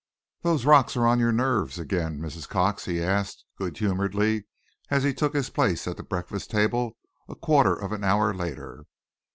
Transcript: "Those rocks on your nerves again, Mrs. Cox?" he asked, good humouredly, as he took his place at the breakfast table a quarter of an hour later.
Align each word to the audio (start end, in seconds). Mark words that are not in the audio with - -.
"Those 0.41 0.65
rocks 0.65 0.97
on 0.97 1.19
your 1.19 1.31
nerves 1.31 1.77
again, 1.77 2.19
Mrs. 2.19 2.49
Cox?" 2.49 2.85
he 2.85 2.99
asked, 3.03 3.45
good 3.55 3.77
humouredly, 3.77 4.45
as 4.89 5.03
he 5.03 5.13
took 5.13 5.35
his 5.35 5.51
place 5.51 5.85
at 5.87 5.95
the 5.95 6.01
breakfast 6.01 6.49
table 6.49 6.97
a 7.29 7.35
quarter 7.35 7.75
of 7.75 7.91
an 7.91 8.03
hour 8.03 8.33
later. 8.33 8.85